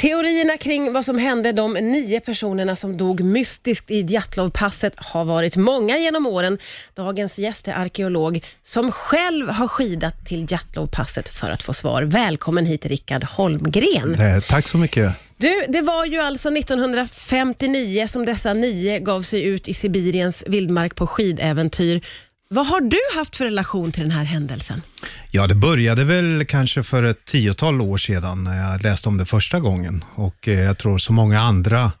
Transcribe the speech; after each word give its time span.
Teorierna 0.00 0.56
kring 0.56 0.92
vad 0.92 1.04
som 1.04 1.18
hände 1.18 1.52
de 1.52 1.72
nio 1.72 2.20
personerna 2.20 2.76
som 2.76 2.96
dog 2.96 3.20
mystiskt 3.20 3.90
i 3.90 4.00
Djatlovpasset 4.00 4.92
har 4.96 5.24
varit 5.24 5.56
många 5.56 5.98
genom 5.98 6.26
åren. 6.26 6.58
Dagens 6.94 7.38
gäst 7.38 7.68
är 7.68 7.72
arkeolog 7.72 8.44
som 8.62 8.92
själv 8.92 9.48
har 9.48 9.68
skidat 9.68 10.26
till 10.26 10.46
Djatlovpasset 10.50 11.28
för 11.28 11.50
att 11.50 11.62
få 11.62 11.72
svar. 11.72 12.02
Välkommen 12.02 12.66
hit 12.66 12.86
Rickard 12.86 13.24
Holmgren. 13.24 14.14
Eh, 14.14 14.40
tack 14.48 14.68
så 14.68 14.78
mycket. 14.78 15.16
Du, 15.36 15.64
det 15.68 15.82
var 15.82 16.04
ju 16.04 16.18
alltså 16.18 16.56
1959 16.56 18.06
som 18.08 18.24
dessa 18.24 18.54
nio 18.54 18.98
gav 18.98 19.22
sig 19.22 19.42
ut 19.42 19.68
i 19.68 19.74
Sibiriens 19.74 20.44
vildmark 20.46 20.94
på 20.94 21.06
skidäventyr. 21.06 22.00
Vad 22.48 22.66
har 22.66 22.80
du 22.80 22.98
haft 23.18 23.36
för 23.36 23.44
relation 23.44 23.92
till 23.92 24.02
den 24.02 24.10
här 24.10 24.24
händelsen? 24.24 24.82
Ja, 25.30 25.46
det 25.46 25.54
började 25.54 26.04
väl 26.04 26.44
kanske 26.48 26.82
för 26.82 27.02
ett 27.02 27.24
tiotal 27.24 27.80
år 27.80 27.98
sedan 27.98 28.44
när 28.44 28.72
jag 28.72 28.82
läste 28.82 29.08
om 29.08 29.16
det 29.16 29.24
första 29.24 29.60
gången. 29.60 30.04
Och 30.14 30.48
eh, 30.48 30.60
jag 30.60 30.78
tror 30.78 30.98
så 30.98 31.12
många 31.12 31.40
andra 31.40 31.92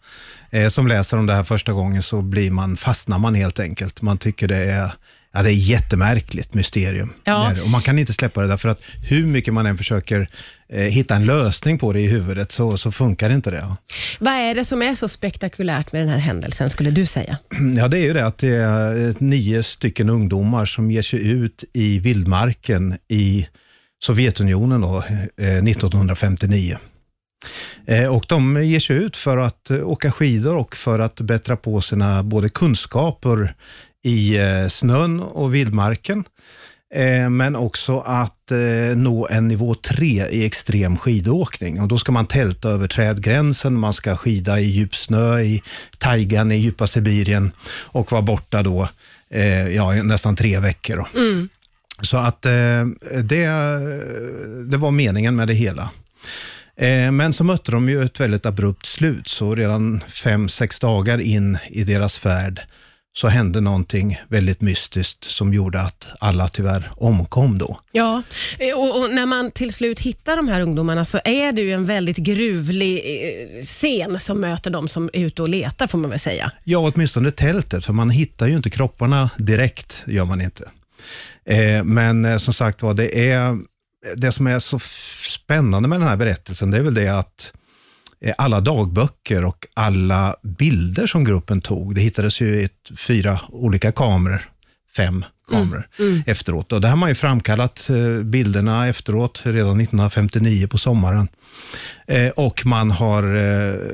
eh, 0.50 0.68
som 0.68 0.86
läser 0.86 1.16
om 1.16 1.26
det 1.26 1.34
här 1.34 1.44
första 1.44 1.72
gången 1.72 2.02
så 2.02 2.22
blir 2.22 2.50
man, 2.50 2.76
fastnar 2.76 3.18
man 3.18 3.34
helt 3.34 3.60
enkelt. 3.60 4.02
Man 4.02 4.18
tycker 4.18 4.48
det 4.48 4.64
är 4.70 4.92
Ja, 5.36 5.42
det 5.42 5.50
är 5.50 5.54
jättemärkligt 5.54 6.54
mysterium. 6.54 7.12
Ja. 7.24 7.52
Och 7.62 7.70
man 7.70 7.82
kan 7.82 7.98
inte 7.98 8.12
släppa 8.12 8.42
det 8.42 8.48
därför 8.48 8.68
att 8.68 8.82
hur 9.08 9.26
mycket 9.26 9.54
man 9.54 9.66
än 9.66 9.78
försöker 9.78 10.28
eh, 10.68 10.80
hitta 10.80 11.14
en 11.14 11.26
lösning 11.26 11.78
på 11.78 11.92
det 11.92 12.00
i 12.00 12.06
huvudet 12.06 12.52
så, 12.52 12.76
så 12.76 12.92
funkar 12.92 13.30
inte 13.30 13.50
det. 13.50 13.64
Vad 14.18 14.34
är 14.34 14.54
det 14.54 14.64
som 14.64 14.82
är 14.82 14.94
så 14.94 15.08
spektakulärt 15.08 15.92
med 15.92 16.02
den 16.02 16.08
här 16.08 16.18
händelsen, 16.18 16.70
skulle 16.70 16.90
du 16.90 17.06
säga? 17.06 17.38
Ja, 17.76 17.88
det 17.88 17.98
är 17.98 18.02
ju 18.02 18.12
det 18.12 18.26
att 18.26 18.38
det 18.38 18.56
är 18.56 19.14
nio 19.18 19.62
stycken 19.62 20.10
ungdomar 20.10 20.64
som 20.64 20.90
ger 20.90 21.02
sig 21.02 21.28
ut 21.28 21.64
i 21.72 21.98
vildmarken 21.98 22.98
i 23.08 23.48
Sovjetunionen 24.04 24.80
då, 24.80 25.04
eh, 25.36 25.64
1959. 25.64 26.78
Eh, 27.86 28.14
och 28.14 28.24
de 28.28 28.64
ger 28.64 28.80
sig 28.80 28.96
ut 28.96 29.16
för 29.16 29.36
att 29.36 29.70
eh, 29.70 29.88
åka 29.88 30.12
skidor 30.12 30.56
och 30.56 30.76
för 30.76 30.98
att 30.98 31.20
bättra 31.20 31.56
på 31.56 31.80
sina 31.80 32.22
både 32.22 32.48
kunskaper 32.48 33.54
i 34.02 34.36
eh, 34.36 34.68
snön 34.68 35.20
och 35.20 35.54
vildmarken, 35.54 36.24
eh, 36.94 37.30
men 37.30 37.56
också 37.56 37.98
att 37.98 38.50
eh, 38.50 38.96
nå 38.96 39.28
en 39.30 39.48
nivå 39.48 39.74
3 39.74 40.26
i 40.30 40.46
extrem 40.46 40.96
skidåkning. 40.96 41.80
Och 41.80 41.88
då 41.88 41.98
ska 41.98 42.12
man 42.12 42.26
tälta 42.26 42.68
över 42.68 42.88
trädgränsen, 42.88 43.74
man 43.74 43.92
ska 43.92 44.16
skida 44.16 44.60
i 44.60 44.64
djup 44.64 44.96
snö 44.96 45.40
i 45.40 45.62
taigan 45.98 46.52
i 46.52 46.56
djupa 46.56 46.86
Sibirien 46.86 47.52
och 47.68 48.12
vara 48.12 48.22
borta 48.22 48.62
då 48.62 48.88
ja, 49.74 49.92
nästan 49.92 50.36
tre 50.36 50.58
veckor. 50.60 51.06
Mm. 51.14 51.48
Så 52.02 52.16
att 52.16 52.42
det, 53.22 53.48
det 54.66 54.76
var 54.76 54.90
meningen 54.90 55.36
med 55.36 55.48
det 55.48 55.54
hela. 55.54 55.90
Men 57.12 57.32
så 57.32 57.44
mötte 57.44 57.72
de 57.72 57.88
ju 57.88 58.04
ett 58.04 58.20
väldigt 58.20 58.46
abrupt 58.46 58.86
slut, 58.86 59.28
så 59.28 59.54
redan 59.54 60.00
fem, 60.08 60.48
sex 60.48 60.78
dagar 60.78 61.18
in 61.18 61.58
i 61.70 61.84
deras 61.84 62.18
färd 62.18 62.60
så 63.16 63.28
hände 63.28 63.60
någonting 63.60 64.18
väldigt 64.28 64.60
mystiskt 64.60 65.24
som 65.24 65.54
gjorde 65.54 65.80
att 65.80 66.08
alla 66.20 66.48
tyvärr 66.48 66.90
omkom 66.96 67.58
då. 67.58 67.80
Ja, 67.92 68.22
eh, 68.58 68.78
och, 68.78 69.00
och, 69.00 69.10
när 69.10 69.26
man 69.26 69.50
till 69.50 69.72
slut 69.72 70.00
hittar 70.00 70.36
de 70.36 70.48
här 70.48 70.60
ungdomarna 70.60 71.04
så 71.04 71.20
är 71.24 71.52
det 71.52 71.62
ju 71.62 71.72
en 71.72 71.86
väldigt 71.86 72.16
gruvlig 72.16 72.96
eh, 72.96 73.64
scen 73.64 74.20
som 74.20 74.40
möter 74.40 74.70
dem 74.70 74.88
som 74.88 75.10
är 75.12 75.20
ute 75.20 75.42
och 75.42 75.48
letar 75.48 75.86
får 75.86 75.98
man 75.98 76.10
väl 76.10 76.20
säga. 76.20 76.52
Ja, 76.64 76.92
åtminstone 76.94 77.30
tältet, 77.30 77.84
för 77.84 77.92
man 77.92 78.10
hittar 78.10 78.46
ju 78.46 78.56
inte 78.56 78.70
kropparna 78.70 79.30
direkt, 79.36 80.02
gör 80.06 80.24
man 80.24 80.40
inte. 80.40 80.68
Eh, 81.44 81.84
men 81.84 82.24
eh, 82.24 82.36
som 82.36 82.54
sagt 82.54 82.82
var, 82.82 82.94
det, 82.94 83.30
är, 83.30 83.58
det 84.16 84.32
som 84.32 84.46
är 84.46 84.58
så 84.58 84.78
spännande 85.42 85.88
med 85.88 86.00
den 86.00 86.08
här 86.08 86.16
berättelsen, 86.16 86.70
det 86.70 86.76
är 86.76 86.82
väl 86.82 86.94
det 86.94 87.08
att 87.08 87.52
alla 88.38 88.60
dagböcker 88.60 89.44
och 89.44 89.66
alla 89.74 90.36
bilder 90.42 91.06
som 91.06 91.24
gruppen 91.24 91.60
tog. 91.60 91.94
Det 91.94 92.00
hittades 92.00 92.40
ju 92.40 92.64
ett, 92.64 92.98
fyra 92.98 93.40
olika 93.48 93.92
kameror, 93.92 94.42
fem 94.96 95.24
kameror 95.50 95.88
mm, 95.98 96.12
mm. 96.12 96.22
efteråt. 96.26 96.72
Och 96.72 96.80
det 96.80 96.88
har 96.88 96.96
man 96.96 97.08
ju 97.08 97.14
framkallat 97.14 97.90
eh, 97.90 98.24
bilderna 98.24 98.86
efteråt, 98.86 99.42
redan 99.44 99.80
1959 99.80 100.66
på 100.66 100.78
sommaren. 100.78 101.28
Eh, 102.06 102.28
och 102.28 102.66
man 102.66 102.90
har 102.90 103.22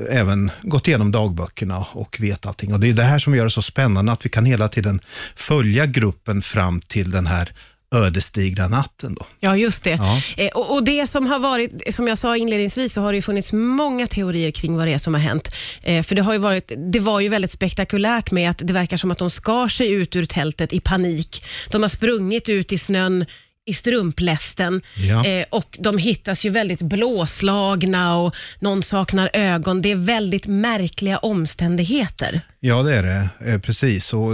även 0.09 0.51
gått 0.61 0.87
igenom 0.87 1.11
dagböckerna 1.11 1.85
och 1.91 2.17
vet 2.19 2.45
allting. 2.45 2.73
Och 2.73 2.79
Det 2.79 2.89
är 2.89 2.93
det 2.93 3.03
här 3.03 3.19
som 3.19 3.35
gör 3.35 3.43
det 3.43 3.51
så 3.51 3.61
spännande, 3.61 4.11
att 4.11 4.25
vi 4.25 4.29
kan 4.29 4.45
hela 4.45 4.67
tiden 4.67 4.99
följa 5.35 5.85
gruppen 5.85 6.41
fram 6.41 6.81
till 6.81 7.11
den 7.11 7.27
här 7.27 7.53
ödesdigra 7.93 8.67
natten. 8.67 9.15
Då. 9.19 9.25
Ja, 9.39 9.57
just 9.57 9.83
det. 9.83 9.89
Ja. 9.89 10.21
Eh, 10.37 10.51
och, 10.51 10.73
och, 10.75 10.83
det 10.83 11.07
som 11.07 11.27
har 11.27 11.39
varit, 11.39 11.95
som 11.95 12.07
jag 12.07 12.17
sa 12.17 12.37
inledningsvis, 12.37 12.93
så 12.93 13.01
har 13.01 13.13
det 13.13 13.21
funnits 13.21 13.53
många 13.53 14.07
teorier 14.07 14.51
kring 14.51 14.77
vad 14.77 14.87
det 14.87 14.93
är 14.93 14.97
som 14.97 15.13
har 15.13 15.21
hänt. 15.21 15.51
Eh, 15.83 16.03
för 16.03 16.15
det, 16.15 16.21
har 16.21 16.33
ju 16.33 16.39
varit, 16.39 16.71
det 16.93 16.99
var 16.99 17.19
ju 17.19 17.29
väldigt 17.29 17.51
spektakulärt 17.51 18.31
med 18.31 18.49
att 18.49 18.61
det 18.63 18.73
verkar 18.73 18.97
som 18.97 19.11
att 19.11 19.17
de 19.17 19.29
skar 19.29 19.67
sig 19.67 19.91
ut 19.91 20.15
ur 20.15 20.25
tältet 20.25 20.73
i 20.73 20.79
panik. 20.79 21.45
De 21.71 21.81
har 21.81 21.89
sprungit 21.89 22.49
ut 22.49 22.71
i 22.71 22.77
snön 22.77 23.25
i 23.65 23.73
strumplästen 23.73 24.81
ja. 24.95 25.25
eh, 25.25 25.45
och 25.49 25.77
de 25.79 25.97
hittas 25.97 26.45
ju 26.45 26.49
väldigt 26.49 26.81
blåslagna 26.81 28.17
och 28.17 28.35
någon 28.59 28.83
saknar 28.83 29.29
ögon. 29.33 29.81
Det 29.81 29.91
är 29.91 29.95
väldigt 29.95 30.47
märkliga 30.47 31.17
omständigheter. 31.17 32.41
Ja, 32.59 32.83
det 32.83 32.95
är 32.95 33.03
det. 33.03 33.51
Eh, 33.51 33.59
precis. 33.59 34.13
Och 34.13 34.31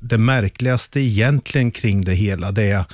det 0.00 0.18
märkligaste 0.18 1.00
egentligen 1.00 1.70
kring 1.70 2.04
det 2.04 2.14
hela, 2.14 2.52
det 2.52 2.70
är 2.70 2.84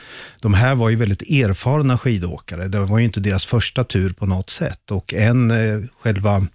de 0.42 0.54
här 0.54 0.74
var 0.74 0.88
ju 0.88 0.96
väldigt 0.96 1.22
erfarna 1.22 1.98
skidåkare. 1.98 2.68
Det 2.68 2.78
var 2.78 2.98
ju 2.98 3.04
inte 3.04 3.20
deras 3.20 3.46
första 3.46 3.84
tur 3.84 4.12
på 4.12 4.26
något 4.26 4.50
sätt 4.50 4.90
och 4.90 5.14
en, 5.14 5.50
eh, 5.50 5.80
själva 6.00 6.46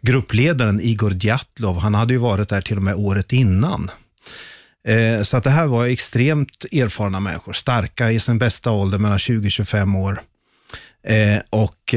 gruppledaren 0.00 0.80
Igor 0.80 1.14
Djatlov, 1.20 1.78
han 1.78 1.94
hade 1.94 2.12
ju 2.12 2.18
varit 2.18 2.48
där 2.48 2.60
till 2.60 2.76
och 2.76 2.82
med 2.82 2.94
året 2.94 3.32
innan. 3.32 3.90
Eh, 4.88 5.22
så 5.22 5.36
att 5.36 5.44
det 5.44 5.50
här 5.50 5.66
var 5.66 5.86
extremt 5.86 6.64
erfarna 6.72 7.20
människor, 7.20 7.52
starka 7.52 8.10
i 8.10 8.20
sin 8.20 8.38
bästa 8.38 8.70
ålder, 8.70 8.98
mellan 8.98 9.18
20-25 9.18 9.96
år. 9.96 10.20
Eh, 11.06 11.42
och 11.50 11.94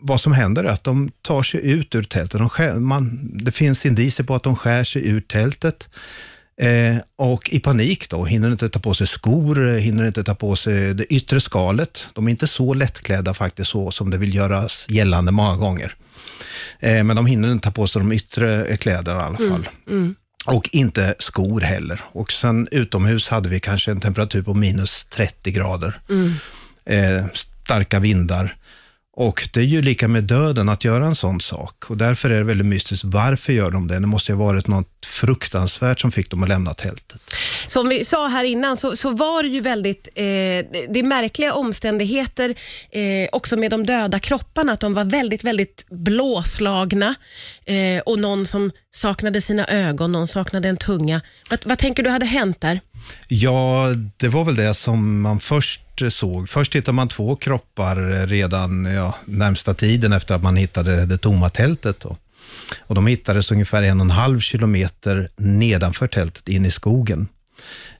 vad 0.00 0.20
som 0.20 0.32
händer 0.32 0.64
är 0.64 0.68
att 0.68 0.84
de 0.84 1.10
tar 1.22 1.42
sig 1.42 1.70
ut 1.70 1.94
ur 1.94 2.02
tältet. 2.02 2.38
De 2.38 2.48
skär, 2.48 2.74
man, 2.74 3.30
det 3.32 3.52
finns 3.52 3.86
indicier 3.86 4.26
på 4.26 4.34
att 4.34 4.42
de 4.42 4.56
skär 4.56 4.84
sig 4.84 5.08
ur 5.08 5.20
tältet. 5.20 5.88
Eh, 6.56 6.96
och 7.16 7.50
i 7.50 7.60
panik 7.60 8.10
då, 8.10 8.24
hinner 8.24 8.50
inte 8.50 8.68
ta 8.68 8.78
på 8.78 8.94
sig 8.94 9.06
skor, 9.06 9.78
hinner 9.78 10.06
inte 10.06 10.24
ta 10.24 10.34
på 10.34 10.56
sig 10.56 10.94
det 10.94 11.04
yttre 11.04 11.40
skalet. 11.40 12.06
De 12.12 12.26
är 12.26 12.30
inte 12.30 12.46
så 12.46 12.74
lättklädda 12.74 13.34
faktiskt, 13.34 13.70
så 13.70 13.90
som 13.90 14.10
det 14.10 14.18
vill 14.18 14.34
göras 14.34 14.86
gällande 14.88 15.32
många 15.32 15.56
gånger. 15.56 15.94
Eh, 16.80 17.04
men 17.04 17.16
de 17.16 17.26
hinner 17.26 17.52
inte 17.52 17.64
ta 17.64 17.70
på 17.70 17.86
sig 17.86 18.00
de 18.00 18.12
yttre 18.12 18.76
kläderna 18.76 19.20
i 19.20 19.22
alla 19.22 19.36
fall. 19.36 19.68
Mm, 19.86 20.02
mm. 20.02 20.14
Och 20.46 20.68
inte 20.72 21.14
skor 21.18 21.60
heller. 21.60 22.00
Och 22.06 22.32
sen 22.32 22.68
utomhus 22.70 23.28
hade 23.28 23.48
vi 23.48 23.60
kanske 23.60 23.90
en 23.90 24.00
temperatur 24.00 24.42
på 24.42 24.54
minus 24.54 25.06
30 25.10 25.50
grader. 25.50 25.94
Mm. 26.08 26.32
Eh, 26.84 27.26
starka 27.32 27.98
vindar. 27.98 28.56
Och 29.16 29.48
det 29.52 29.60
är 29.60 29.64
ju 29.64 29.82
lika 29.82 30.08
med 30.08 30.24
döden 30.24 30.68
att 30.68 30.84
göra 30.84 31.06
en 31.06 31.14
sån 31.14 31.40
sak. 31.40 31.90
Och 31.90 31.96
därför 31.96 32.30
är 32.30 32.38
det 32.38 32.44
väldigt 32.44 32.66
mystiskt. 32.66 33.04
Varför 33.04 33.52
gör 33.52 33.70
de 33.70 33.86
det? 33.86 33.98
Det 33.98 34.06
måste 34.06 34.32
ju 34.32 34.36
ha 34.36 34.44
varit 34.44 34.66
något 34.66 35.06
fruktansvärt 35.06 36.00
som 36.00 36.12
fick 36.12 36.30
dem 36.30 36.42
att 36.42 36.48
lämna 36.48 36.74
tältet. 36.74 37.20
Som 37.66 37.88
vi 37.88 38.04
sa 38.04 38.28
här 38.28 38.44
innan 38.44 38.76
så, 38.76 38.96
så 38.96 39.10
var 39.10 39.42
det 39.42 39.48
ju 39.48 39.60
väldigt, 39.60 40.08
eh, 40.14 40.22
det 40.22 40.98
är 40.98 41.02
märkliga 41.02 41.54
omständigheter 41.54 42.54
eh, 42.90 43.28
också 43.32 43.56
med 43.56 43.70
de 43.70 43.86
döda 43.86 44.18
kropparna. 44.18 44.72
Att 44.72 44.80
de 44.80 44.94
var 44.94 45.04
väldigt, 45.04 45.44
väldigt 45.44 45.86
blåslagna 45.90 47.14
eh, 47.64 48.00
och 48.06 48.18
någon 48.18 48.46
som 48.46 48.70
saknade 48.94 49.40
sina 49.40 49.66
ögon, 49.66 50.12
någon 50.12 50.28
saknade 50.28 50.68
en 50.68 50.76
tunga. 50.76 51.20
Vad, 51.50 51.60
vad 51.64 51.78
tänker 51.78 52.02
du 52.02 52.10
hade 52.10 52.26
hänt 52.26 52.60
där? 52.60 52.80
Ja, 53.28 53.88
det 54.16 54.28
var 54.28 54.44
väl 54.44 54.54
det 54.54 54.74
som 54.74 55.20
man 55.20 55.40
först 55.40 55.80
såg. 56.10 56.48
Först 56.48 56.74
hittade 56.74 56.94
man 56.94 57.08
två 57.08 57.36
kroppar 57.36 58.26
redan 58.26 58.84
ja, 58.84 59.16
närmsta 59.24 59.74
tiden 59.74 60.12
efter 60.12 60.34
att 60.34 60.42
man 60.42 60.56
hittade 60.56 61.06
det 61.06 61.18
tomma 61.18 61.50
tältet. 61.50 62.00
Då. 62.00 62.16
Och 62.78 62.94
de 62.94 63.06
hittades 63.06 63.52
ungefär 63.52 63.82
en 63.82 64.00
och 64.00 64.04
en 64.04 64.10
halv 64.10 64.40
kilometer 64.40 65.28
nedanför 65.36 66.06
tältet, 66.06 66.48
in 66.48 66.66
i 66.66 66.70
skogen. 66.70 67.28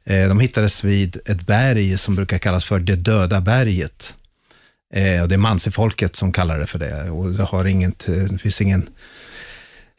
Eh, 0.04 0.28
de 0.28 0.40
hittades 0.40 0.84
vid 0.84 1.20
ett 1.26 1.46
berg 1.46 1.98
som 1.98 2.14
brukar 2.14 2.38
kallas 2.38 2.64
för 2.64 2.80
det 2.80 2.96
döda 2.96 3.40
berget. 3.40 4.14
Eh, 4.94 5.22
och 5.22 5.28
det 5.28 5.34
är 5.34 5.38
Mansifolket 5.38 6.16
som 6.16 6.32
kallar 6.32 6.58
det 6.58 6.66
för 6.66 6.78
det. 6.78 7.10
Och 7.10 7.32
det, 7.32 7.42
har 7.42 7.64
inget, 7.64 8.08
eh, 8.08 8.14
det 8.14 8.38
finns 8.38 8.60
ingen 8.60 8.88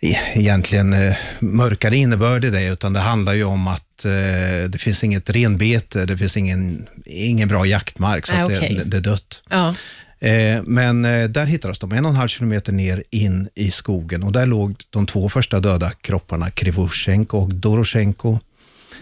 e-, 0.02 0.18
egentligen 0.34 0.96
mörkare 1.40 1.98
innebörd 1.98 2.46
i 2.46 2.50
det, 2.50 2.66
utan 2.66 2.94
det 2.94 3.00
handlar 3.00 3.34
ju 3.34 3.44
om 3.44 3.68
att 3.68 3.91
eh, 4.06 4.70
det 4.70 4.78
finns 4.78 5.04
inget 5.04 5.30
renbete, 5.30 6.06
det 6.06 6.18
finns 6.18 6.38
ingen, 6.38 6.88
ingen 7.06 7.48
bra 7.48 7.66
jaktmark, 7.66 8.28
så 8.28 8.34
ah, 8.34 8.46
okay. 8.46 8.76
det, 8.76 8.84
det, 8.84 8.98
är 8.98 9.02
dött. 9.02 9.42
Ja. 9.50 9.76
Eh, 10.20 10.64
men 10.64 11.06
eh, 11.06 11.30
där 11.30 11.46
hittades 11.46 11.80
de 11.80 11.92
en 11.92 12.06
och 12.06 12.12
en 12.12 12.18
halv 12.18 12.28
kilometer 12.28 12.72
ner 12.74 13.04
in 13.10 13.50
i 13.56 13.72
skogen 13.72 14.24
och 14.24 14.32
där 14.32 14.46
låg 14.46 14.76
de 14.90 15.06
två 15.06 15.30
första 15.30 15.60
döda 15.60 15.92
kropparna, 15.92 16.52
Krivosjenko 16.52 17.38
och 17.38 17.56
Dorosjenko. 17.56 18.40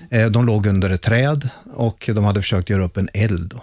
Eh, 0.10 0.28
de 0.28 0.46
låg 0.46 0.66
under 0.66 0.90
ett 0.90 1.02
träd 1.02 1.50
och 1.74 2.10
de 2.14 2.24
hade 2.24 2.42
försökt 2.42 2.70
göra 2.70 2.86
upp 2.86 2.98
en 2.98 3.10
eld. 3.14 3.54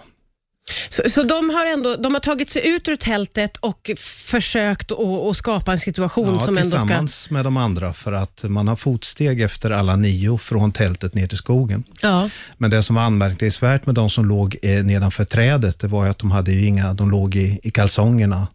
Så, 0.89 1.01
så 1.09 1.23
de, 1.23 1.49
har 1.49 1.65
ändå, 1.65 1.95
de 1.95 2.13
har 2.13 2.19
tagit 2.19 2.49
sig 2.49 2.67
ut 2.67 2.87
ur 2.87 2.95
tältet 2.95 3.57
och 3.57 3.91
försökt 3.97 4.91
att, 4.91 5.37
skapa 5.37 5.71
en 5.71 5.79
situation 5.79 6.33
Ja, 6.33 6.39
som 6.39 6.57
ändå 6.57 6.69
ska... 6.69 6.79
tillsammans 6.79 7.29
med 7.29 7.43
de 7.43 7.57
andra, 7.57 7.93
för 7.93 8.11
att 8.11 8.43
man 8.43 8.67
har 8.67 8.75
fotsteg 8.75 9.41
efter 9.41 9.71
alla 9.71 9.95
nio 9.95 10.37
från 10.37 10.71
tältet 10.71 11.13
ner 11.13 11.27
till 11.27 11.37
skogen. 11.37 11.83
Ja. 12.01 12.29
Men 12.57 12.71
det 12.71 12.83
som 12.83 12.95
var 12.95 13.03
anmärkningsvärt 13.03 13.85
med 13.85 13.95
de 13.95 14.09
som 14.09 14.25
låg 14.25 14.57
eh, 14.61 14.83
nedanför 14.83 15.25
trädet, 15.25 15.79
det 15.79 15.87
var 15.87 16.07
att 16.07 16.19
de 16.19 16.31
hade 16.31 16.53
inga, 16.53 16.93
de 16.93 17.11
låg 17.11 17.35
i, 17.35 17.59
i 17.63 17.71
kalsongerna 17.71 18.47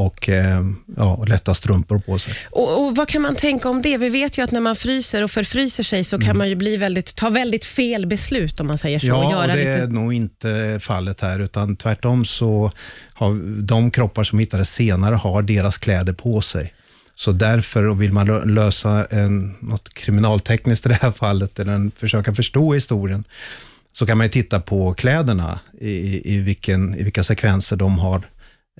och, 0.00 0.28
eh, 0.28 0.60
ja, 0.96 1.14
och 1.14 1.28
lätta 1.28 1.54
strumpor 1.54 1.98
på 1.98 2.18
sig. 2.18 2.34
Och, 2.50 2.84
och 2.84 2.96
Vad 2.96 3.08
kan 3.08 3.22
man 3.22 3.36
tänka 3.36 3.68
om 3.68 3.82
det? 3.82 3.98
Vi 3.98 4.08
vet 4.08 4.38
ju 4.38 4.42
att 4.42 4.50
när 4.50 4.60
man 4.60 4.76
fryser 4.76 5.22
och 5.22 5.30
förfryser 5.30 5.82
sig 5.82 6.04
så 6.04 6.18
kan 6.18 6.38
man 6.38 6.48
ju 6.48 6.54
bli 6.54 6.76
väldigt, 6.76 7.14
ta 7.14 7.30
väldigt 7.30 7.64
fel 7.64 8.06
beslut 8.06 8.60
om 8.60 8.66
man 8.66 8.78
säger 8.78 8.98
så. 8.98 9.16
och 9.16 9.20
Mm. 9.20 9.30
Ja, 9.30 9.42
och 9.42 9.48
det 9.48 9.54
lite... 9.54 9.70
är 9.70 9.86
nog 9.86 10.12
inte 10.12 10.78
fallet 10.82 11.20
här, 11.20 11.38
utan 11.38 11.76
tvärtom 11.76 12.24
så 12.24 12.72
har 13.12 13.62
de 13.62 13.90
kroppar 13.90 14.24
som 14.24 14.38
hittades 14.38 14.70
senare 14.74 15.14
har 15.14 15.42
deras 15.42 15.78
kläder 15.78 16.12
på 16.12 16.40
sig. 16.40 16.74
Så 17.14 17.32
därför, 17.32 17.84
och 17.86 18.02
vill 18.02 18.12
man 18.12 18.30
lö- 18.30 18.46
lösa 18.46 19.06
en, 19.10 19.56
något 19.60 19.94
kriminaltekniskt 19.94 20.86
i 20.86 20.88
det 20.88 20.98
här 21.02 21.12
fallet, 21.12 21.58
eller 21.58 21.72
en, 21.72 21.90
försöka 21.96 22.34
förstå 22.34 22.74
historien, 22.74 23.24
så 23.92 24.06
kan 24.06 24.18
man 24.18 24.26
ju 24.26 24.30
titta 24.30 24.60
på 24.60 24.94
kläderna, 24.94 25.60
i, 25.80 26.34
i, 26.34 26.38
vilken, 26.38 26.94
i 26.94 27.02
vilka 27.02 27.22
sekvenser 27.22 27.76
de 27.76 27.98
har 27.98 28.28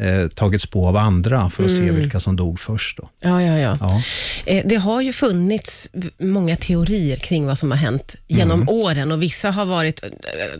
eh, 0.01 0.29
tagits 0.29 0.67
på 0.67 0.89
av 0.89 0.97
andra, 0.97 1.51
för 1.51 1.65
att 1.65 1.71
se 1.71 1.91
vilka 1.91 2.21
som 2.21 2.37
dog 2.37 2.61
först. 2.61 2.97
Då. 2.97 3.09
Ja, 3.21 3.43
ja, 3.43 3.59
ja. 3.59 3.77
Ja. 3.81 4.03
Eh, 4.47 4.63
Det 4.67 4.77
har 4.77 5.01
ju 5.01 5.13
funnits 5.13 5.89
många 6.19 6.57
teorier 6.57 7.17
kring 7.17 7.47
vad 7.47 7.59
som 7.59 7.71
har 7.71 7.79
hänt 7.79 8.15
genom 8.29 8.63
Mm. 8.63 8.69
åren 8.69 9.13
och 9.13 9.23
vissa 9.23 9.51
har 9.51 9.65
varit 9.65 10.03
eh, 10.05 10.09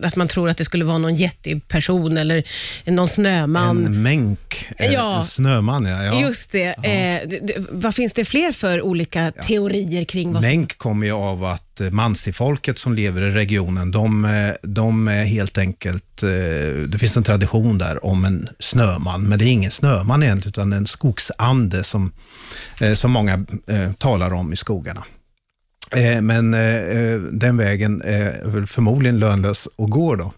att 0.03 0.15
man 0.15 0.27
tror 0.27 0.49
att 0.49 0.57
det 0.57 0.65
skulle 0.65 0.85
vara 0.85 0.97
någon 0.97 1.15
jätteperson 1.15 2.17
eller 2.17 2.43
någon 2.85 3.07
snöman. 3.07 3.85
En 3.85 4.01
mänk, 4.01 4.65
eh, 4.77 4.93
Ja. 4.93 5.17
en 5.19 5.25
snöman, 5.25 5.85
ja. 5.85 6.03
ja. 6.03 6.21
Just 6.21 6.51
det. 6.51 6.65
Eh, 6.67 7.27
d- 7.29 7.39
d- 7.41 7.53
vad 7.69 7.95
finns 7.95 8.13
det 8.13 8.25
fler 8.25 8.51
för 8.51 8.81
olika 8.81 9.31
teorier 9.47 10.03
kring 10.03 10.33
vad 10.33 10.43
som... 10.43 10.49
Mänk 10.51 10.77
kommer 10.77 11.05
ju 11.07 11.13
av 11.13 11.45
att 11.45 11.61
eh, 11.61 11.70
Mansifolket 11.89 12.77
som 12.77 12.93
lever 12.93 13.21
i 13.21 13.31
regionen, 13.31 13.91
de, 13.91 14.27
de 14.61 15.07
är 15.07 15.23
helt 15.23 15.57
enkelt, 15.57 16.23
eh, 16.23 16.29
det 16.87 16.97
finns 16.99 17.17
en 17.17 17.23
tradition 17.23 17.77
där 17.77 18.05
om 18.05 18.25
en 18.25 18.49
snöman, 18.59 19.23
men 19.23 19.39
det 19.39 19.45
är 19.45 19.51
ingen 19.51 19.71
snöman 19.71 20.23
egentligen, 20.23 20.49
utan 20.49 20.73
en 20.73 20.87
skogsande 20.87 21.83
som, 21.83 22.11
eh, 22.79 22.93
som 22.93 23.11
många 23.11 23.45
eh, 23.67 23.91
talar 23.91 24.33
om 24.33 24.53
i 24.53 24.55
skogarna. 24.55 25.03
Men 26.21 26.51
den 27.31 27.57
vägen 27.57 28.01
är 28.01 28.65
förmodligen 28.65 29.19
lönlös 29.19 29.67
att 29.77 29.89
gå 29.89 30.15
då, 30.15 30.33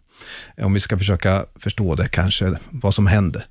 om 0.57 0.73
vi 0.73 0.79
ska 0.79 0.97
försöka 0.97 1.45
förstå 1.59 1.95
det 1.95 2.07
kanske, 2.07 2.53
vad 2.69 2.93
som 2.93 3.07
hände. 3.07 3.43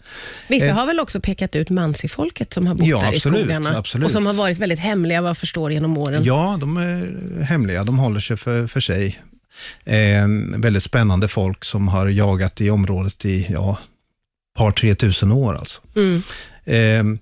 Vissa 0.48 0.66
eh, 0.66 0.74
har 0.74 0.86
väl 0.86 1.00
också 1.00 1.20
pekat 1.20 1.56
ut 1.56 1.70
Mansi-folket 1.70 2.54
som 2.54 2.66
har 2.66 2.74
bott 2.74 2.86
Ja, 2.86 3.00
där 3.00 3.08
absolut, 3.08 3.38
i 3.38 3.42
skogarna 3.42 3.78
absolut. 3.78 4.04
och 4.04 4.10
som 4.10 4.26
har 4.26 4.32
varit 4.32 4.58
väldigt 4.58 4.78
hemliga 4.78 5.20
vad 5.20 5.28
jag 5.28 5.38
förstår 5.38 5.72
genom 5.72 5.98
åren. 5.98 6.24
Ja, 6.24 6.58
de 6.60 6.76
är 6.76 7.42
hemliga. 7.42 7.84
De 7.84 7.98
håller 7.98 8.20
sig 8.20 8.36
för, 8.36 8.66
för 8.66 8.80
sig. 8.80 9.22
Eh, 9.84 10.26
väldigt 10.56 10.82
spännande 10.82 11.28
folk 11.28 11.64
som 11.64 11.88
har 11.88 12.06
jagat 12.06 12.60
i 12.60 12.70
området 12.70 13.24
i 13.24 13.46
ja, 13.50 13.78
par, 14.56 14.70
tre 14.70 14.94
tusen 14.94 15.32
år 15.32 15.54
alltså. 15.54 15.80
Mm. 15.96 16.22
Eh, 16.64 17.18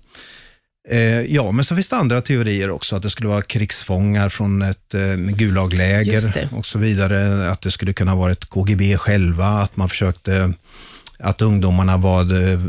eh, 0.89 1.21
ja, 1.21 1.51
men 1.51 1.65
så 1.65 1.75
finns 1.75 1.89
det 1.89 1.95
andra 1.95 2.21
teorier 2.21 2.69
också, 2.69 2.95
att 2.95 3.03
det 3.03 3.09
skulle 3.09 3.29
vara 3.29 3.41
krigsfångar 3.41 4.29
från 4.29 4.61
ett 4.61 4.93
eh, 4.93 5.15
Gulagläger 5.15 6.49
och 6.51 6.65
så 6.65 6.79
vidare. 6.79 7.51
Att 7.51 7.61
det 7.61 7.71
skulle 7.71 7.93
kunna 7.93 8.15
vara 8.15 8.31
ett 8.31 8.45
KGB 8.45 8.97
själva, 8.97 9.47
att 9.47 9.77
man 9.77 9.89
försökte 9.89 10.53
att 11.21 11.41
ungdomarna 11.41 11.97
var 11.97 12.51
eh, 12.51 12.59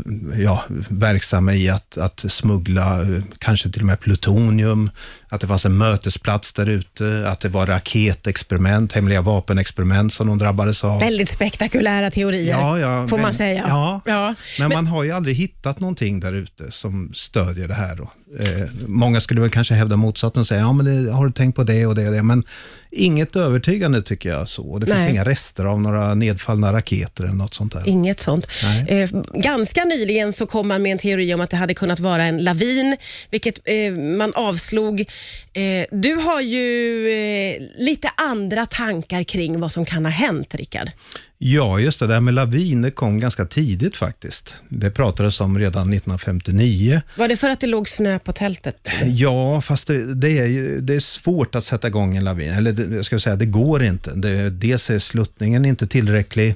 ja, 0.43 0.63
verksamma 0.89 1.53
i 1.53 1.69
att, 1.69 1.97
att 1.97 2.19
smuggla 2.31 3.01
eh, 3.01 3.23
kanske 3.37 3.69
till 3.69 3.81
och 3.81 3.85
med 3.85 3.99
plutonium, 3.99 4.89
att 5.33 5.41
det 5.41 5.47
fanns 5.47 5.65
en 5.65 5.77
mötesplats 5.77 6.53
där 6.53 6.69
ute, 6.69 7.25
att 7.27 7.39
det 7.39 7.49
var 7.49 7.65
raketexperiment, 7.65 8.93
hemliga 8.93 9.21
vapenexperiment 9.21 10.13
som 10.13 10.27
de 10.27 10.37
drabbades 10.37 10.83
av. 10.83 10.99
Väldigt 10.99 11.29
spektakulära 11.29 12.11
teorier, 12.11 12.49
Ja, 12.51 12.79
ja, 12.79 13.07
får 13.07 13.17
man 13.17 13.21
men- 13.25 13.33
säga. 13.33 13.63
ja. 13.67 14.01
Ja. 14.05 14.35
Men, 14.59 14.69
man 14.69 14.87
har 14.87 15.03
ju 15.03 15.11
aldrig 15.11 15.35
hittat 15.35 15.79
någonting 15.79 16.19
där 16.19 16.33
ute 16.33 16.71
som 16.71 17.11
stödjer 17.13 17.67
det 17.67 17.73
här. 17.73 17.95
Då. 17.95 18.11
Eh, 18.39 18.67
många 18.87 19.19
skulle 19.21 19.41
väl 19.41 19.49
kanske 19.49 19.73
hävda 19.73 19.95
motsatsen 19.95 20.39
och 20.39 20.47
säga, 20.47 20.59
ja 20.61 20.73
men 20.73 21.05
det, 21.05 21.11
har 21.11 21.25
du 21.25 21.31
tänkt 21.31 21.55
på 21.55 21.63
det 21.63 21.85
och 21.85 21.95
det 21.95 22.07
och 22.07 22.13
det, 22.13 22.23
men 22.23 22.43
inget 22.91 23.35
övertygande 23.35 24.01
tycker 24.01 24.29
jag 24.29 24.49
så. 24.49 24.79
Det 24.79 24.85
finns 24.85 24.97
Nej. 24.99 25.11
inga 25.11 25.23
rester 25.25 25.65
av 25.65 25.81
några 25.81 26.13
nedfallna 26.15 26.73
raketer 26.73 27.23
eller 27.23 27.33
något 27.33 27.53
sånt 27.53 27.73
där. 27.73 27.87
Inget 27.87 28.19
sånt. 28.19 28.47
Eh, 28.87 29.09
ganska 29.33 29.83
nyligen 29.85 30.33
så 30.33 30.45
kom 30.45 30.67
man 30.67 30.81
med 30.81 30.91
en 30.91 30.97
teori 30.97 31.33
om 31.33 31.41
att 31.41 31.49
det 31.49 31.57
hade 31.57 31.73
kunnat 31.73 31.99
vara 31.99 32.23
en 32.23 32.43
lavin, 32.43 32.97
vilket 33.31 33.59
eh, 33.65 33.93
man 33.93 34.33
avslog. 34.35 35.05
Eh, 35.53 35.85
du 35.91 36.15
har 36.15 36.41
ju 36.41 37.07
eh, 37.09 37.61
lite 37.77 38.09
andra 38.17 38.65
tankar 38.65 39.23
kring 39.23 39.59
vad 39.59 39.71
som 39.71 39.85
kan 39.85 40.05
ha 40.05 40.11
hänt, 40.11 40.55
Rickard. 40.55 40.91
Ja, 41.37 41.79
just 41.79 41.99
det. 41.99 42.07
Det 42.07 42.13
här 42.13 42.21
med 42.21 42.33
laviner 42.33 42.89
kom 42.89 43.19
ganska 43.19 43.45
tidigt 43.45 43.95
faktiskt. 43.95 44.55
Det 44.69 44.91
pratades 44.91 45.39
om 45.39 45.59
redan 45.59 45.93
1959. 45.93 47.01
Var 47.17 47.27
det 47.27 47.37
för 47.37 47.49
att 47.49 47.59
det 47.59 47.67
låg 47.67 47.89
snö 47.89 48.19
på 48.19 48.33
tältet? 48.33 48.89
Ja, 49.05 49.61
fast 49.61 49.87
det, 49.87 50.15
det, 50.15 50.39
är, 50.39 50.45
ju, 50.45 50.81
det 50.81 50.95
är 50.95 50.99
svårt 50.99 51.55
att 51.55 51.63
sätta 51.63 51.87
igång 51.87 52.17
en 52.17 52.23
lavin. 52.23 52.53
Eller 52.53 52.71
det, 52.71 52.95
jag 52.95 53.05
ska 53.05 53.19
säga, 53.19 53.35
det 53.35 53.45
går 53.45 53.83
inte. 53.83 54.11
Det, 54.15 54.49
dels 54.49 54.89
är 54.89 54.99
sluttningen 54.99 55.65
inte 55.65 55.87
tillräcklig. 55.87 56.55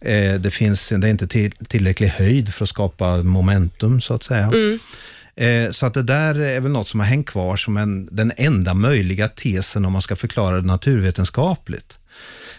Eh, 0.00 0.34
det, 0.34 0.50
finns, 0.50 0.88
det 0.88 1.06
är 1.06 1.10
inte 1.10 1.28
till, 1.28 1.50
tillräcklig 1.50 2.08
höjd 2.08 2.54
för 2.54 2.64
att 2.64 2.68
skapa 2.68 3.22
momentum, 3.22 4.00
så 4.00 4.14
att 4.14 4.22
säga. 4.22 4.50
Eh, 5.38 5.70
så 5.70 5.86
att 5.86 5.94
det 5.94 6.02
där 6.02 6.34
är 6.34 6.60
väl 6.60 6.72
något 6.72 6.88
som 6.88 7.00
har 7.00 7.06
hängt 7.06 7.26
kvar 7.26 7.56
som 7.56 7.76
en, 7.76 8.08
den 8.10 8.32
enda 8.36 8.74
möjliga 8.74 9.28
tesen 9.28 9.84
om 9.84 9.92
man 9.92 10.02
ska 10.02 10.16
förklara 10.16 10.56
det 10.60 10.66
naturvetenskapligt. 10.66 11.98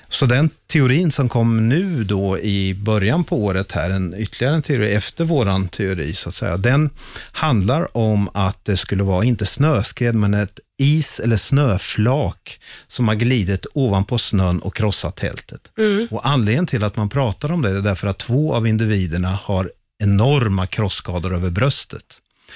Så 0.09 0.25
den 0.25 0.49
teorin 0.67 1.11
som 1.11 1.29
kom 1.29 1.69
nu 1.69 2.03
då 2.03 2.39
i 2.39 2.73
början 2.73 3.23
på 3.23 3.43
året 3.43 3.71
här, 3.71 3.89
en 3.89 4.15
ytterligare 4.17 4.55
en 4.55 4.61
teori 4.61 4.93
efter 4.93 5.25
våran 5.25 5.67
teori 5.67 6.13
så 6.13 6.29
att 6.29 6.35
säga, 6.35 6.57
den 6.57 6.89
handlar 7.31 7.97
om 7.97 8.29
att 8.33 8.65
det 8.65 8.77
skulle 8.77 9.03
vara, 9.03 9.23
inte 9.23 9.45
snöskred, 9.45 10.15
men 10.15 10.33
ett 10.33 10.59
is 10.77 11.19
eller 11.19 11.37
snöflak 11.37 12.59
som 12.87 13.07
har 13.07 13.15
glidit 13.15 13.65
ovanpå 13.73 14.17
snön 14.17 14.59
och 14.59 14.75
krossat 14.75 15.15
tältet. 15.15 15.71
Och 16.11 16.27
anledningen 16.27 16.65
till 16.65 16.83
att 16.83 16.95
man 16.95 17.09
pratar 17.09 17.51
om 17.51 17.61
det 17.61 17.69
är 17.69 17.81
därför 17.81 18.07
att 18.07 18.17
två 18.17 18.53
av 18.53 18.67
individerna 18.67 19.39
har 19.41 19.71
enorma 20.03 20.67
krossskador 20.67 21.35
över 21.35 21.49
bröstet 21.49 22.05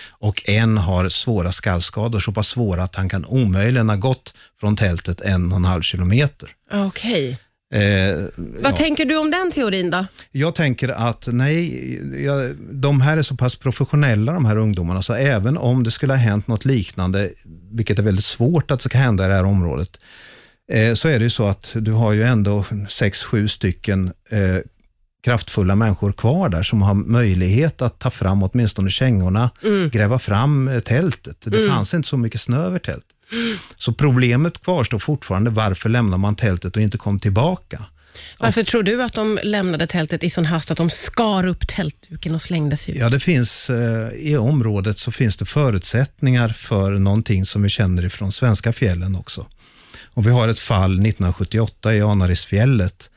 och 0.10 0.50
en 0.50 0.78
har 0.78 1.10
svåra 1.10 1.52
skallskador, 1.52 2.20
så 2.20 2.32
pass 2.32 2.48
svåra 2.48 2.84
att 2.84 2.96
han 2.96 3.10
kan 3.10 3.26
omöjligen 3.26 3.90
ha 3.90 3.96
gått 3.96 4.34
från 4.60 4.76
tältet 4.76 5.22
en 5.22 5.52
och 5.52 5.58
en 5.58 5.66
halv 5.66 5.82
kilometer. 5.82 6.50
Okej. 6.72 7.38
Eh, 7.74 8.24
Vad 8.36 8.72
ja. 8.72 8.78
tänker 8.78 9.06
du 9.06 9.18
om 9.18 9.32
den 9.32 9.52
teorin 9.52 9.90
då? 9.90 10.06
Jag 10.32 10.56
tänker 10.56 10.90
att 10.90 11.28
nej, 11.32 12.24
jag, 12.26 12.56
de 12.60 13.02
här 13.02 13.18
är 13.18 13.22
så 13.22 13.36
pass 13.36 13.56
professionella 13.56 14.34
de 14.34 14.46
här 14.46 14.58
ungdomarna, 14.58 15.02
så 15.02 15.14
även 15.14 15.58
om 15.58 15.84
det 15.84 15.92
skulle 15.92 16.14
ha 16.14 16.18
hänt 16.18 16.48
något 16.48 16.66
liknande, 16.66 17.30
vilket 17.72 18.00
är 18.00 18.04
väldigt 18.04 18.26
svårt 18.26 18.72
att 18.72 18.80
det 18.80 18.90
ska 18.90 18.98
hända 18.98 19.26
i 19.26 19.28
det 19.28 19.34
här 19.34 19.46
området, 19.46 19.98
eh, 20.72 20.94
så 20.94 21.08
är 21.08 21.20
det 21.20 21.24
ju 21.24 21.30
så 21.30 21.48
att 21.48 21.72
du 21.74 21.92
har 21.92 22.14
ju 22.14 22.24
ändå 22.24 22.66
sex, 22.90 23.24
sju 23.24 23.48
stycken 23.48 24.14
eh, 24.30 24.58
kraftfulla 25.24 25.76
människor 25.76 26.12
kvar 26.12 26.50
där 26.50 26.64
som 26.64 26.82
har 26.82 26.94
möjlighet 26.94 27.82
att 27.82 28.00
ta 28.00 28.10
fram 28.10 28.44
åtminstone 28.44 28.90
kängorna, 28.90 29.50
gräva 29.92 30.20
fram 30.20 30.68
eh, 30.68 30.80
tältet. 30.80 31.38
Det 31.44 31.70
fanns 31.70 31.94
inte 31.94 32.08
så 32.08 32.18
mycket 32.18 32.42
snö 32.42 32.58
över 32.58 32.80
tältet. 32.80 33.10
Så 33.76 33.94
problemet 33.94 34.62
kvarstår 34.62 35.00
fortfarande, 35.00 35.50
varför 35.50 35.90
lämnar 35.90 36.18
man 36.18 36.36
tältet 36.36 36.76
och 36.76 36.82
inte 36.82 36.98
kom 36.98 37.20
tillbaka? 37.20 37.86
Varför 38.40 38.64
tror 38.64 38.84
du 38.84 39.04
att 39.04 39.14
de 39.14 39.40
lämnade 39.44 39.88
tältet 39.88 40.24
i 40.24 40.30
sån 40.30 40.46
hast 40.46 40.72
att 40.72 40.78
de 40.78 40.90
skar 40.90 41.46
upp 41.46 41.68
tältduken 41.68 42.36
och 42.36 42.42
slängde 42.42 42.78
sig 42.78 42.94
ut? 42.94 43.00
Ja, 43.00 43.10
det 43.10 43.20
finns, 43.20 43.70
eh, 43.70 44.10
i 44.14 44.38
området 44.38 45.00
så 45.00 45.12
finns 45.12 45.38
det 45.38 45.46
förutsättningar 45.46 46.50
för 46.50 46.92
någonting 46.92 47.46
som 47.46 47.62
vi 47.62 47.70
känner 47.70 48.06
ifrån 48.06 48.32
svenska 48.32 48.74
fjällen 48.74 49.16
också. 49.16 49.48
Och 50.14 50.28
vi 50.28 50.32
har 50.32 50.48
ett 50.48 50.60
fall 50.60 50.92
1978 50.92 51.96
i 51.96 52.02
Anarisfjället 52.02 53.10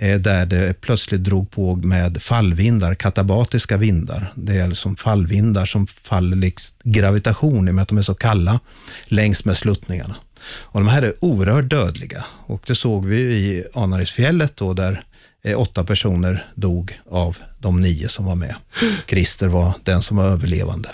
där 0.00 0.46
det 0.46 0.80
plötsligt 0.80 1.24
drog 1.24 1.50
på 1.50 1.76
med 1.76 2.22
fallvindar, 2.22 2.94
katabatiska 2.94 3.76
vindar. 3.76 4.32
Det 4.34 4.56
är 4.56 4.70
som 4.70 4.96
fallvindar 4.96 5.66
som 5.66 5.86
faller 5.86 6.36
liksom 6.36 6.74
gravitation 6.84 7.68
i 7.68 7.70
och 7.70 7.74
med 7.74 7.82
att 7.82 7.88
de 7.88 7.98
är 7.98 8.02
så 8.02 8.14
kalla 8.14 8.60
längs 9.04 9.44
med 9.44 9.56
sluttningarna. 9.56 10.16
Och 10.42 10.80
de 10.80 10.88
här 10.88 11.02
är 11.02 11.14
oerhört 11.20 11.70
dödliga 11.70 12.24
och 12.46 12.62
det 12.66 12.74
såg 12.74 13.06
vi 13.06 13.20
i 13.20 13.64
Anarisfjället 13.74 14.56
då 14.56 14.74
där 14.74 15.04
eh, 15.42 15.60
åtta 15.60 15.84
personer 15.84 16.46
dog 16.54 17.00
av 17.10 17.36
de 17.58 17.80
nio 17.80 18.08
som 18.08 18.24
var 18.24 18.34
med. 18.34 18.54
Christer 19.06 19.48
var 19.48 19.72
den 19.84 20.02
som 20.02 20.16
var 20.16 20.24
överlevande. 20.24 20.88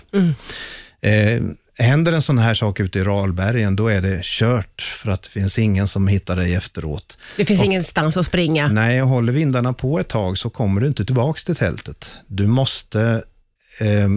Eh, 1.01 1.43
händer 1.85 2.13
en 2.13 2.23
sån 2.23 2.39
här 2.39 2.55
sak 2.55 2.81
ute 2.81 2.99
i 2.99 3.03
Ralbergen, 3.03 3.77
då 3.77 3.89
är 3.89 4.01
det 4.03 4.21
kört 4.23 4.83
för 4.83 5.11
att 5.11 5.23
det 5.23 5.29
finns 5.29 5.59
ingen 5.59 5.89
som 5.89 6.09
hittar 6.09 6.37
dig 6.37 6.55
efteråt. 6.55 7.19
Det 7.37 7.45
finns 7.45 7.63
ingenstans 7.63 8.17
att 8.17 8.27
springa. 8.27 8.69
Nej, 8.69 9.01
håller 9.01 9.33
vindarna 9.33 9.73
på 9.73 10.01
ett 10.01 10.09
tag 10.09 10.39
så 10.39 10.51
kommer 10.51 10.81
du 10.81 10.87
inte 10.87 11.05
tillbaka 11.05 11.41
till 11.45 11.57
tältet. 11.57 12.17
Du 12.27 12.47
måste 12.47 13.23
eh, 13.81 14.09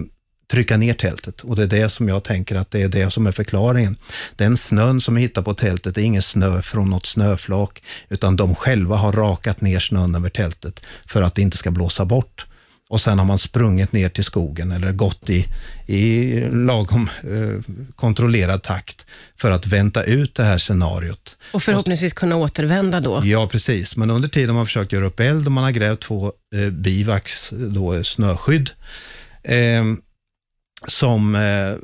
trycka 0.52 0.78
ner 0.78 0.94
tältet 0.94 1.42
och 1.42 1.56
det 1.56 1.64
är 1.64 1.68
det 1.68 1.90
som 1.90 2.08
jag 2.08 2.24
tänker 2.24 2.56
att 2.56 2.72
det 2.72 2.82
är 2.82 2.88
det 2.88 3.12
som 3.12 3.28
är 3.28 3.32
förklaringen. 3.32 3.98
Den 4.36 4.58
snön 4.58 5.02
som 5.02 5.16
vi 5.16 5.22
hittar 5.22 5.42
på 5.42 5.54
tältet 5.54 5.98
är 5.98 6.02
ingen 6.02 6.22
snö 6.22 6.62
från 6.62 6.90
något 6.90 7.06
snöflak, 7.06 7.84
utan 8.10 8.36
de 8.36 8.56
själva 8.56 8.96
har 8.96 9.12
rakat 9.12 9.62
ner 9.62 9.80
snön 9.80 10.16
över 10.16 10.30
tältet 10.30 10.86
för 11.06 11.22
att 11.22 11.36
det 11.36 11.42
inte 11.42 11.58
ska 11.58 11.72
blåsa 11.72 12.06
bort. 12.06 12.46
Och 12.90 13.02
sen 13.02 13.20
har 13.20 13.26
man 13.26 13.40
sprungit 13.40 13.92
ner 13.92 14.10
till 14.10 14.24
skogen 14.24 14.72
eller 14.72 14.92
gått 14.92 15.30
i, 15.30 15.46
i 15.86 16.34
lagom 16.50 17.10
eh, 17.24 17.76
kontrollerad 17.96 18.62
takt 18.64 19.06
för 19.38 19.52
att 19.52 19.68
vänta 19.68 20.04
ut 20.04 20.36
det 20.36 20.44
här 20.44 20.58
scenariot. 20.58 21.38
Och 21.54 21.64
förhoppningsvis 21.64 22.14
kunna 22.14 22.36
återvända 22.36 23.00
då. 23.00 23.22
Ja, 23.24 23.48
precis. 23.48 23.96
Men 23.96 24.10
under 24.10 24.30
tiden 24.30 24.50
har 24.50 24.56
man 24.56 24.66
försökt 24.66 24.92
göra 24.92 25.06
upp 25.06 25.20
eld 25.20 25.46
och 25.46 25.52
man 25.52 25.64
har 25.64 25.72
grävt 25.72 26.00
två 26.00 26.32
eh, 26.56 26.70
bivax, 26.70 27.50
då 27.50 28.04
snöskydd. 28.04 28.70
Eh, 29.44 29.84
som, 30.88 31.36
eh, 31.36 31.76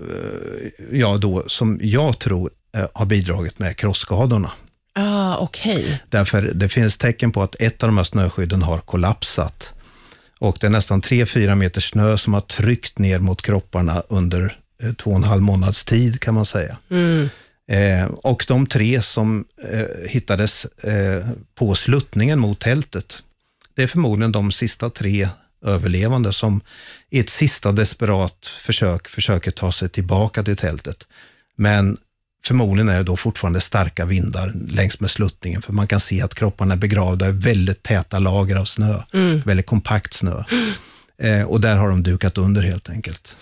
ja, 1.00 1.18
då, 1.18 1.44
som 1.48 1.80
jag 1.82 2.20
tror 2.20 2.50
eh, 2.78 2.88
har 2.94 3.06
bidragit 3.06 3.60
med 3.60 3.78
krossskadorna. 3.78 4.52
Ah, 4.94 5.38
okay. 5.38 5.84
Därför 6.10 6.42
det 6.42 6.70
finns 6.70 6.98
tecken 6.98 7.32
på 7.32 7.44
att 7.44 7.56
ett 7.60 7.84
av 7.84 7.90
de 7.90 7.98
här 7.98 8.04
snöskydden 8.04 8.62
har 8.62 8.80
kollapsat. 8.80 9.75
Och 10.46 10.58
det 10.60 10.68
är 10.68 10.72
nästan 10.72 11.02
3-4 11.02 11.56
meter 11.56 11.82
snö 11.82 12.18
som 12.18 12.34
har 12.34 12.42
tryckt 12.42 13.00
ner 13.00 13.20
mot 13.20 13.42
kropparna 13.42 14.04
under 14.10 14.58
eh, 14.84 14.94
två 14.94 15.10
och 15.10 15.16
en 15.16 15.24
halv 15.24 15.42
månads 15.42 15.84
tid 15.84 16.20
kan 16.20 16.34
man 16.34 16.46
säga. 16.46 16.78
Mm. 16.90 17.30
Eh, 17.68 18.06
och 18.06 18.46
de 18.48 18.68
tre 18.68 19.02
som 19.02 19.46
eh, 19.72 20.10
hittades 20.10 20.66
eh, 20.66 21.28
på 21.56 21.76
sluttningen 21.76 22.40
mot 22.40 22.60
tältet, 22.60 23.24
det 23.76 23.84
är 23.84 23.88
förmodligen 23.88 24.32
de 24.32 24.52
sista 24.52 24.90
tre 24.90 25.30
överlevande 25.66 26.34
som 26.34 26.62
i 27.10 27.20
ett 27.20 27.30
sista 27.30 27.72
desperat 27.72 28.48
försök 28.48 29.08
försöker 29.08 29.52
ta 29.52 29.72
sig 29.72 29.90
tillbaka 29.90 30.44
till 30.44 30.58
tältet. 30.58 31.08
Men 31.56 31.98
förmodligen 32.48 32.90
är 32.90 32.98
det 32.98 33.04
då 33.04 33.18
fortfarande 33.18 33.62
starka 33.62 34.06
vindar 34.06 34.52
längs 34.68 35.00
med 35.00 35.12
sluttningen, 35.12 35.62
för 35.62 35.74
man 35.74 35.88
kan 35.88 36.00
se 36.00 36.22
att 36.22 36.36
kropparna 36.36 36.74
är 36.74 36.78
begravda 36.78 37.28
i 37.30 37.32
väldigt 37.32 37.84
täta 37.84 38.20
lager 38.20 38.56
av 38.56 38.66
snö, 38.66 39.02
mm. 39.14 39.42
väldigt 39.46 39.66
kompakt 39.66 40.14
snö. 40.14 40.44
Mm. 40.52 40.72
Eh, 41.18 41.46
och 41.46 41.62
där 41.62 41.76
har 41.76 41.90
de 41.90 42.04
dukat 42.04 42.38
under 42.38 42.62
helt 42.62 42.90
enkelt. 42.90 43.36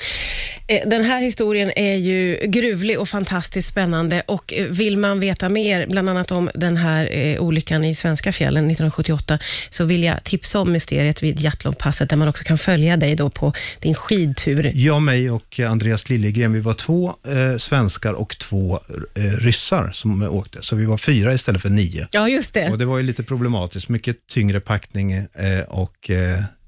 Eh, 0.67 0.89
den 0.89 1.03
här 1.03 1.21
historien 1.21 1.71
är 1.75 1.95
ju 1.95 2.39
gruvlig 2.47 2.99
och 2.99 3.09
fantastiskt 3.09 3.67
spännande 3.67 4.23
och 4.25 4.53
eh, 4.53 4.65
vill 4.65 4.97
man 4.97 5.19
veta 5.19 5.49
mer, 5.49 5.87
bland 5.87 6.09
annat 6.09 6.31
om 6.31 6.49
den 6.55 6.77
här 6.77 7.09
eh, 7.11 7.39
olyckan 7.39 7.83
i 7.83 7.95
svenska 7.95 8.31
fjällen 8.31 8.65
1978, 8.65 9.39
så 9.69 9.85
vill 9.85 10.03
jag 10.03 10.23
tipsa 10.23 10.59
om 10.59 10.71
mysteriet 10.71 11.23
vid 11.23 11.39
Jatlovpasset, 11.39 12.09
där 12.09 12.17
man 12.17 12.27
också 12.27 12.43
kan 12.43 12.57
följa 12.57 12.97
dig 12.97 13.15
då 13.15 13.29
på 13.29 13.53
din 13.79 13.95
skidtur. 13.95 14.71
Jag, 14.75 15.01
mig 15.01 15.31
och 15.31 15.59
Andreas 15.59 16.09
Liljegren, 16.09 16.53
vi 16.53 16.59
var 16.59 16.73
två 16.73 17.07
eh, 17.07 17.57
svenskar 17.57 18.13
och 18.13 18.37
två 18.37 18.79
eh, 19.15 19.43
ryssar 19.45 19.91
som 19.93 20.23
åkte, 20.23 20.57
så 20.61 20.75
vi 20.75 20.85
var 20.85 20.97
fyra 20.97 21.33
istället 21.33 21.61
för 21.61 21.69
nio. 21.69 22.07
Ja, 22.11 22.29
just 22.29 22.53
det. 22.53 22.69
Och 22.69 22.77
det 22.77 22.85
var 22.85 22.97
ju 22.97 23.03
lite 23.03 23.23
problematiskt, 23.23 23.89
mycket 23.89 24.27
tyngre 24.27 24.59
packning 24.59 25.27
och 25.67 26.09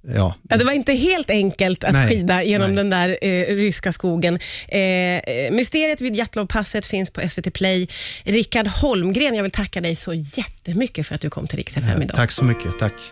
Ja. 0.08 0.36
ja. 0.50 0.58
det 0.58 0.64
var 0.64 0.72
inte 0.72 0.94
helt 0.94 1.30
enkelt 1.30 1.84
att 1.84 1.94
nej, 1.94 2.10
skida 2.10 2.44
genom 2.44 2.76
nej. 2.76 2.76
den 2.76 2.90
där 2.90 3.18
eh, 3.22 3.56
ryska 3.56 3.92
skogen. 3.92 4.40
Eh, 4.68 4.80
eh 4.80 5.52
mysteriet 5.52 6.02
vid 6.02 6.16
Jatlovpasset 6.16 6.86
finns 6.86 7.10
på 7.10 7.30
SVT 7.30 7.54
Play. 7.54 7.88
Rickard 8.24 8.68
Holmgren, 8.68 9.36
jag 9.36 9.44
vill 9.44 9.52
tacka 9.52 9.82
dig 9.82 9.96
så 9.96 10.14
jättemycket 10.14 11.08
för 11.08 11.16
att 11.16 11.22
du 11.22 11.30
kom 11.30 11.48
till 11.48 11.58
Rix 11.58 11.78
FM 11.78 12.02
idag. 12.02 12.18
Tack 12.18 12.32
så 12.32 12.44
mycket. 12.44 12.80
Tack. 12.80 12.94